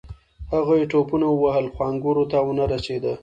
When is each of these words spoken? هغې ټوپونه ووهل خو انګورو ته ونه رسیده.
هغې 0.53 0.89
ټوپونه 0.91 1.27
ووهل 1.31 1.65
خو 1.73 1.81
انګورو 1.89 2.23
ته 2.31 2.37
ونه 2.45 2.65
رسیده. 2.73 3.13